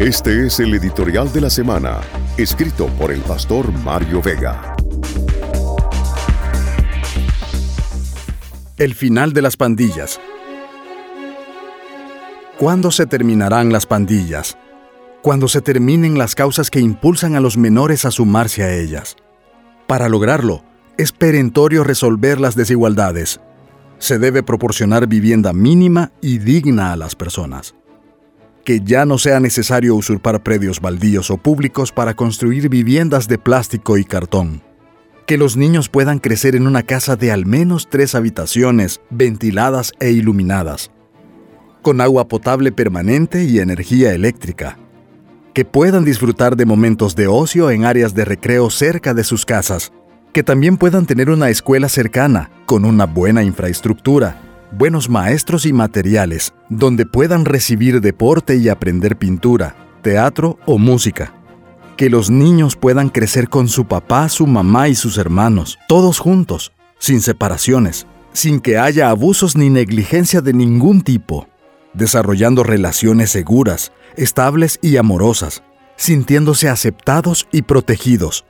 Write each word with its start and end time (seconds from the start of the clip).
Este 0.00 0.46
es 0.46 0.58
el 0.60 0.72
editorial 0.72 1.30
de 1.30 1.42
la 1.42 1.50
semana, 1.50 2.00
escrito 2.38 2.86
por 2.98 3.12
el 3.12 3.20
pastor 3.20 3.70
Mario 3.70 4.22
Vega. 4.22 4.74
El 8.78 8.94
final 8.94 9.34
de 9.34 9.42
las 9.42 9.58
pandillas. 9.58 10.18
¿Cuándo 12.56 12.90
se 12.90 13.04
terminarán 13.04 13.74
las 13.74 13.84
pandillas? 13.84 14.56
Cuando 15.20 15.48
se 15.48 15.60
terminen 15.60 16.16
las 16.16 16.34
causas 16.34 16.70
que 16.70 16.80
impulsan 16.80 17.36
a 17.36 17.40
los 17.40 17.58
menores 17.58 18.06
a 18.06 18.10
sumarse 18.10 18.62
a 18.62 18.72
ellas. 18.72 19.16
Para 19.86 20.08
lograrlo, 20.08 20.64
es 20.96 21.12
perentorio 21.12 21.84
resolver 21.84 22.40
las 22.40 22.56
desigualdades. 22.56 23.42
Se 23.98 24.18
debe 24.18 24.42
proporcionar 24.42 25.06
vivienda 25.06 25.52
mínima 25.52 26.10
y 26.22 26.38
digna 26.38 26.92
a 26.92 26.96
las 26.96 27.14
personas 27.14 27.74
que 28.64 28.80
ya 28.80 29.06
no 29.06 29.18
sea 29.18 29.40
necesario 29.40 29.94
usurpar 29.94 30.42
predios 30.42 30.80
baldíos 30.80 31.30
o 31.30 31.36
públicos 31.36 31.92
para 31.92 32.14
construir 32.14 32.68
viviendas 32.68 33.28
de 33.28 33.38
plástico 33.38 33.98
y 33.98 34.04
cartón. 34.04 34.62
Que 35.26 35.38
los 35.38 35.56
niños 35.56 35.88
puedan 35.88 36.18
crecer 36.18 36.56
en 36.56 36.66
una 36.66 36.82
casa 36.82 37.16
de 37.16 37.32
al 37.32 37.46
menos 37.46 37.88
tres 37.88 38.14
habitaciones, 38.14 39.00
ventiladas 39.10 39.92
e 40.00 40.10
iluminadas, 40.10 40.90
con 41.82 42.00
agua 42.00 42.28
potable 42.28 42.72
permanente 42.72 43.44
y 43.44 43.58
energía 43.58 44.12
eléctrica. 44.12 44.78
Que 45.54 45.64
puedan 45.64 46.04
disfrutar 46.04 46.56
de 46.56 46.66
momentos 46.66 47.16
de 47.16 47.26
ocio 47.26 47.70
en 47.70 47.84
áreas 47.84 48.14
de 48.14 48.24
recreo 48.24 48.70
cerca 48.70 49.14
de 49.14 49.24
sus 49.24 49.44
casas. 49.44 49.92
Que 50.32 50.44
también 50.44 50.76
puedan 50.76 51.06
tener 51.06 51.28
una 51.28 51.48
escuela 51.48 51.88
cercana, 51.88 52.50
con 52.66 52.84
una 52.84 53.06
buena 53.06 53.42
infraestructura, 53.42 54.49
buenos 54.72 55.08
maestros 55.08 55.66
y 55.66 55.72
materiales 55.72 56.52
donde 56.68 57.06
puedan 57.06 57.44
recibir 57.44 58.00
deporte 58.00 58.56
y 58.56 58.68
aprender 58.68 59.16
pintura, 59.16 59.74
teatro 60.02 60.58
o 60.66 60.78
música. 60.78 61.34
Que 61.96 62.08
los 62.08 62.30
niños 62.30 62.76
puedan 62.76 63.08
crecer 63.08 63.48
con 63.48 63.68
su 63.68 63.86
papá, 63.86 64.28
su 64.28 64.46
mamá 64.46 64.88
y 64.88 64.94
sus 64.94 65.18
hermanos, 65.18 65.78
todos 65.88 66.18
juntos, 66.18 66.72
sin 66.98 67.20
separaciones, 67.20 68.06
sin 68.32 68.60
que 68.60 68.78
haya 68.78 69.10
abusos 69.10 69.56
ni 69.56 69.68
negligencia 69.68 70.40
de 70.40 70.52
ningún 70.52 71.02
tipo, 71.02 71.48
desarrollando 71.92 72.62
relaciones 72.62 73.30
seguras, 73.30 73.92
estables 74.16 74.78
y 74.80 74.96
amorosas, 74.96 75.62
sintiéndose 75.96 76.68
aceptados 76.68 77.48
y 77.52 77.62
protegidos. 77.62 78.46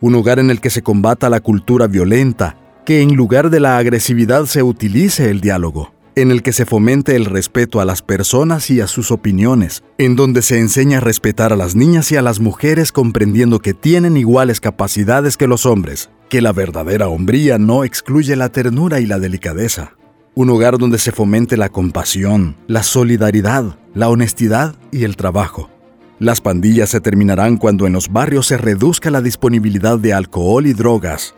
Un 0.00 0.14
hogar 0.14 0.38
en 0.38 0.50
el 0.50 0.60
que 0.60 0.70
se 0.70 0.82
combata 0.82 1.30
la 1.30 1.40
cultura 1.40 1.86
violenta, 1.86 2.56
que 2.84 3.02
en 3.02 3.14
lugar 3.14 3.50
de 3.50 3.60
la 3.60 3.78
agresividad 3.78 4.46
se 4.46 4.62
utilice 4.62 5.30
el 5.30 5.40
diálogo, 5.40 5.92
en 6.16 6.30
el 6.30 6.42
que 6.42 6.52
se 6.52 6.66
fomente 6.66 7.16
el 7.16 7.24
respeto 7.24 7.80
a 7.80 7.84
las 7.84 8.02
personas 8.02 8.70
y 8.70 8.80
a 8.80 8.86
sus 8.86 9.10
opiniones, 9.10 9.82
en 9.98 10.16
donde 10.16 10.42
se 10.42 10.58
enseña 10.58 10.98
a 10.98 11.00
respetar 11.00 11.52
a 11.52 11.56
las 11.56 11.76
niñas 11.76 12.10
y 12.12 12.16
a 12.16 12.22
las 12.22 12.40
mujeres 12.40 12.92
comprendiendo 12.92 13.60
que 13.60 13.74
tienen 13.74 14.16
iguales 14.16 14.60
capacidades 14.60 15.36
que 15.36 15.46
los 15.46 15.66
hombres, 15.66 16.10
que 16.28 16.40
la 16.40 16.52
verdadera 16.52 17.08
hombría 17.08 17.58
no 17.58 17.84
excluye 17.84 18.36
la 18.36 18.50
ternura 18.50 19.00
y 19.00 19.06
la 19.06 19.18
delicadeza. 19.18 19.94
Un 20.34 20.50
hogar 20.50 20.78
donde 20.78 20.98
se 20.98 21.12
fomente 21.12 21.56
la 21.56 21.68
compasión, 21.68 22.56
la 22.66 22.82
solidaridad, 22.82 23.78
la 23.94 24.08
honestidad 24.08 24.76
y 24.92 25.04
el 25.04 25.16
trabajo. 25.16 25.70
Las 26.18 26.40
pandillas 26.40 26.90
se 26.90 27.00
terminarán 27.00 27.56
cuando 27.56 27.86
en 27.86 27.94
los 27.94 28.12
barrios 28.12 28.46
se 28.46 28.58
reduzca 28.58 29.10
la 29.10 29.22
disponibilidad 29.22 29.98
de 29.98 30.12
alcohol 30.12 30.66
y 30.66 30.74
drogas, 30.74 31.34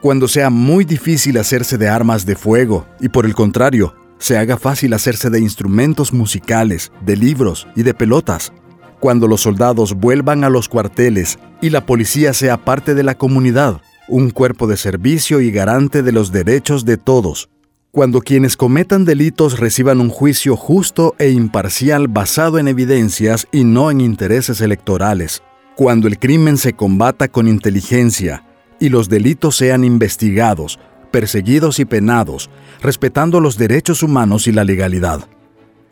cuando 0.00 0.28
sea 0.28 0.50
muy 0.50 0.84
difícil 0.84 1.38
hacerse 1.38 1.78
de 1.78 1.88
armas 1.88 2.26
de 2.26 2.36
fuego 2.36 2.86
y 3.00 3.08
por 3.08 3.26
el 3.26 3.34
contrario, 3.34 3.94
se 4.18 4.38
haga 4.38 4.56
fácil 4.56 4.92
hacerse 4.92 5.30
de 5.30 5.40
instrumentos 5.40 6.12
musicales, 6.12 6.92
de 7.04 7.16
libros 7.16 7.66
y 7.76 7.82
de 7.82 7.94
pelotas. 7.94 8.52
Cuando 9.00 9.28
los 9.28 9.42
soldados 9.42 9.94
vuelvan 9.94 10.44
a 10.44 10.50
los 10.50 10.68
cuarteles 10.68 11.38
y 11.60 11.70
la 11.70 11.84
policía 11.84 12.32
sea 12.32 12.64
parte 12.64 12.94
de 12.94 13.02
la 13.02 13.16
comunidad, 13.16 13.80
un 14.08 14.30
cuerpo 14.30 14.66
de 14.66 14.76
servicio 14.76 15.40
y 15.40 15.50
garante 15.50 16.02
de 16.02 16.12
los 16.12 16.32
derechos 16.32 16.84
de 16.84 16.96
todos. 16.96 17.50
Cuando 17.90 18.20
quienes 18.20 18.56
cometan 18.56 19.04
delitos 19.04 19.58
reciban 19.58 20.00
un 20.00 20.10
juicio 20.10 20.56
justo 20.56 21.14
e 21.18 21.30
imparcial 21.30 22.08
basado 22.08 22.58
en 22.58 22.68
evidencias 22.68 23.48
y 23.52 23.64
no 23.64 23.90
en 23.90 24.00
intereses 24.00 24.60
electorales. 24.60 25.42
Cuando 25.76 26.06
el 26.06 26.18
crimen 26.18 26.58
se 26.58 26.74
combata 26.74 27.28
con 27.28 27.48
inteligencia, 27.48 28.45
y 28.80 28.88
los 28.88 29.08
delitos 29.08 29.56
sean 29.56 29.84
investigados, 29.84 30.78
perseguidos 31.10 31.78
y 31.78 31.84
penados, 31.84 32.50
respetando 32.82 33.40
los 33.40 33.56
derechos 33.56 34.02
humanos 34.02 34.46
y 34.46 34.52
la 34.52 34.64
legalidad. 34.64 35.28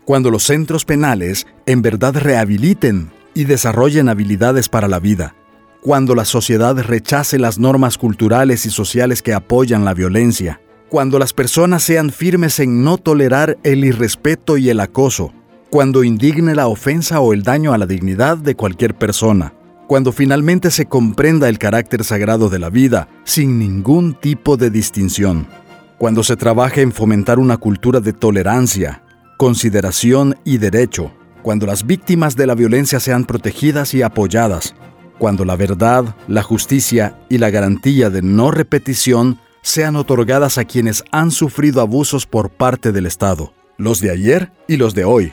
Cuando 0.05 0.31
los 0.31 0.43
centros 0.43 0.84
penales 0.84 1.47
en 1.67 1.83
verdad 1.83 2.15
rehabiliten 2.17 3.11
y 3.33 3.44
desarrollen 3.44 4.09
habilidades 4.09 4.69
para 4.69 4.89
la 4.89 5.00
vida. 5.00 5.34
Cuando 5.81 6.15
la 6.15 6.25
sociedad 6.25 6.77
rechace 6.78 7.39
las 7.39 7.59
normas 7.59 7.99
culturales 7.99 8.67
y 8.67 8.71
sociales 8.71 9.23
que 9.23 9.34
apoyan 9.34 9.84
la 9.84 9.94
violencia. 9.94 10.61
Cuando 10.89 11.19
las 11.19 11.33
personas 11.33 11.83
sean 11.83 12.11
firmes 12.11 12.61
en 12.61 12.84
no 12.84 12.99
tolerar 12.99 13.59
el 13.65 13.84
irrespeto 13.84 14.56
y 14.56 14.71
el 14.71 14.81
acoso. 14.81 15.33
Cuando 15.71 16.05
indigne 16.05 16.55
la 16.55 16.69
ofensa 16.69 17.21
o 17.21 17.33
el 17.33 17.43
daño 17.43 17.73
a 17.73 17.78
la 17.78 17.87
dignidad 17.87 18.39
de 18.39 18.55
cualquier 18.55 18.94
persona 18.94 19.55
cuando 19.87 20.12
finalmente 20.12 20.71
se 20.71 20.87
comprenda 20.87 21.49
el 21.49 21.59
carácter 21.59 22.05
sagrado 22.05 22.49
de 22.49 22.59
la 22.59 22.71
vida 22.71 23.09
sin 23.25 23.59
ningún 23.59 24.15
tipo 24.15 24.56
de 24.56 24.71
distinción, 24.71 25.47
cuando 25.99 26.22
se 26.22 26.37
trabaje 26.37 26.83
en 26.83 26.93
fomentar 26.93 27.39
una 27.39 27.56
cultura 27.56 28.00
de 28.00 28.12
tolerancia, 28.12 29.03
consideración 29.37 30.37
y 30.44 30.59
derecho, 30.59 31.12
cuando 31.43 31.67
las 31.67 31.87
víctimas 31.87 32.37
de 32.37 32.47
la 32.47 32.55
violencia 32.55 33.00
sean 33.00 33.25
protegidas 33.25 33.94
y 33.94 34.03
apoyadas, 34.03 34.75
cuando 35.19 35.44
la 35.44 35.56
verdad, 35.56 36.17
la 36.27 36.43
justicia 36.43 37.19
y 37.28 37.39
la 37.39 37.50
garantía 37.50 38.11
de 38.11 38.23
no 38.23 38.50
repetición 38.50 39.39
sean 39.62 39.97
otorgadas 39.97 40.59
a 40.59 40.65
quienes 40.65 41.05
han 41.11 41.31
sufrido 41.31 41.81
abusos 41.81 42.27
por 42.27 42.50
parte 42.50 42.93
del 42.93 43.06
Estado, 43.06 43.53
los 43.77 44.00
de 44.00 44.11
ayer 44.11 44.53
y 44.69 44.77
los 44.77 44.94
de 44.94 45.05
hoy, 45.05 45.33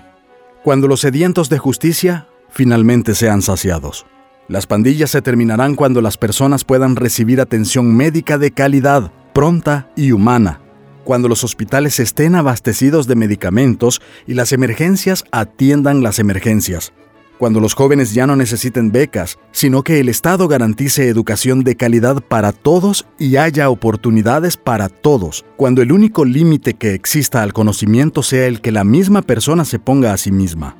cuando 0.64 0.88
los 0.88 1.02
sedientos 1.02 1.50
de 1.50 1.58
justicia 1.58 2.28
finalmente 2.50 3.16
sean 3.16 3.42
saciados. 3.42 4.06
Las 4.52 4.68
pandillas 4.68 5.12
se 5.12 5.22
terminarán 5.22 5.76
cuando 5.76 6.02
las 6.02 6.18
personas 6.18 6.66
puedan 6.66 6.98
recibir 6.98 7.40
atención 7.40 7.96
médica 7.96 8.38
de 8.38 8.52
calidad, 8.52 9.10
pronta 9.34 9.90
y 9.96 10.12
humana, 10.12 10.60
cuando 11.06 11.30
los 11.30 11.46
hospitales 11.46 12.02
estén 12.02 12.36
abastecidos 12.36 13.08
de 13.08 13.16
medicamentos 13.16 14.02
y 14.28 14.34
las 14.34 14.52
emergencias 14.52 15.24
atiendan 15.32 16.04
las 16.04 16.20
emergencias, 16.20 16.92
cuando 17.38 17.62
los 17.62 17.76
jóvenes 17.76 18.14
ya 18.14 18.28
no 18.28 18.36
necesiten 18.36 18.92
becas, 18.92 19.40
sino 19.54 19.84
que 19.84 20.02
el 20.02 20.10
Estado 20.10 20.50
garantice 20.50 21.08
educación 21.08 21.64
de 21.64 21.78
calidad 21.78 22.22
para 22.22 22.52
todos 22.52 23.08
y 23.18 23.38
haya 23.38 23.70
oportunidades 23.70 24.58
para 24.58 24.90
todos, 24.90 25.46
cuando 25.56 25.82
el 25.82 25.94
único 25.94 26.26
límite 26.26 26.74
que 26.74 26.94
exista 26.94 27.42
al 27.42 27.54
conocimiento 27.54 28.22
sea 28.22 28.48
el 28.48 28.60
que 28.60 28.74
la 28.74 28.84
misma 28.84 29.22
persona 29.22 29.64
se 29.64 29.80
ponga 29.80 30.12
a 30.12 30.18
sí 30.18 30.34
misma 30.34 30.76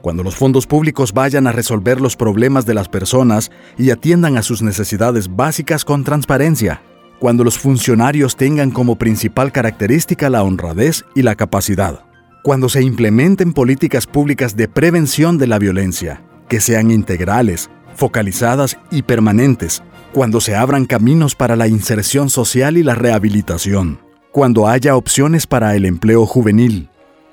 cuando 0.00 0.22
los 0.22 0.36
fondos 0.36 0.66
públicos 0.66 1.12
vayan 1.12 1.46
a 1.46 1.52
resolver 1.52 2.00
los 2.00 2.16
problemas 2.16 2.66
de 2.66 2.74
las 2.74 2.88
personas 2.88 3.50
y 3.76 3.90
atiendan 3.90 4.36
a 4.36 4.42
sus 4.42 4.62
necesidades 4.62 5.34
básicas 5.34 5.84
con 5.84 6.04
transparencia, 6.04 6.82
cuando 7.18 7.44
los 7.44 7.58
funcionarios 7.58 8.36
tengan 8.36 8.70
como 8.70 8.96
principal 8.96 9.52
característica 9.52 10.30
la 10.30 10.42
honradez 10.42 11.04
y 11.14 11.22
la 11.22 11.34
capacidad, 11.34 12.04
cuando 12.42 12.68
se 12.68 12.82
implementen 12.82 13.52
políticas 13.52 14.06
públicas 14.06 14.56
de 14.56 14.68
prevención 14.68 15.36
de 15.38 15.48
la 15.48 15.58
violencia, 15.58 16.22
que 16.48 16.60
sean 16.60 16.90
integrales, 16.90 17.70
focalizadas 17.94 18.78
y 18.90 19.02
permanentes, 19.02 19.82
cuando 20.12 20.40
se 20.40 20.54
abran 20.54 20.86
caminos 20.86 21.34
para 21.34 21.56
la 21.56 21.68
inserción 21.68 22.30
social 22.30 22.76
y 22.76 22.82
la 22.82 22.94
rehabilitación, 22.94 24.00
cuando 24.32 24.68
haya 24.68 24.96
opciones 24.96 25.46
para 25.46 25.74
el 25.74 25.84
empleo 25.84 26.24
juvenil, 26.24 26.88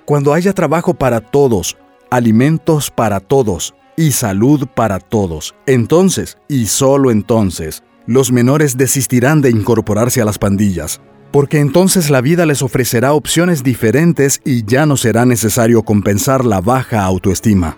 cuando 0.05 0.33
haya 0.33 0.53
trabajo 0.53 0.93
para 0.93 1.21
todos, 1.21 1.77
alimentos 2.15 2.91
para 2.91 3.19
todos 3.19 3.75
y 3.97 4.11
salud 4.11 4.67
para 4.73 4.99
todos. 4.99 5.53
Entonces, 5.65 6.37
y 6.47 6.67
solo 6.67 7.11
entonces, 7.11 7.83
los 8.07 8.31
menores 8.31 8.77
desistirán 8.77 9.41
de 9.41 9.49
incorporarse 9.49 10.21
a 10.21 10.25
las 10.25 10.37
pandillas, 10.37 11.01
porque 11.31 11.59
entonces 11.59 12.09
la 12.09 12.21
vida 12.21 12.45
les 12.45 12.61
ofrecerá 12.61 13.13
opciones 13.13 13.63
diferentes 13.63 14.39
y 14.45 14.63
ya 14.63 14.85
no 14.85 14.95
será 14.95 15.25
necesario 15.25 15.83
compensar 15.83 16.45
la 16.45 16.61
baja 16.61 17.03
autoestima. 17.03 17.77